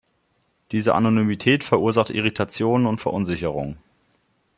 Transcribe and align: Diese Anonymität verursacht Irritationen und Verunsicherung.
Diese 0.71 0.95
Anonymität 0.95 1.63
verursacht 1.63 2.09
Irritationen 2.09 2.87
und 2.87 2.97
Verunsicherung. 2.99 3.77